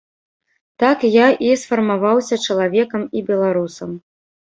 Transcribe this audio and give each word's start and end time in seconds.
Так 0.83 0.97
я 1.17 1.27
і 1.49 1.53
сфармаваўся 1.65 2.43
чалавекам 2.49 3.01
і 3.17 3.27
беларусам. 3.33 3.89